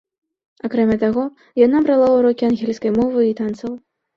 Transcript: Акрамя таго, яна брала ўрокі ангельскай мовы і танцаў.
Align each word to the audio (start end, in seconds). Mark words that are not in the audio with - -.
Акрамя 0.69 0.97
таго, 1.03 1.25
яна 1.65 1.83
брала 1.89 2.09
ўрокі 2.17 2.51
ангельскай 2.51 2.91
мовы 2.99 3.31
і 3.35 3.37
танцаў. 3.43 3.71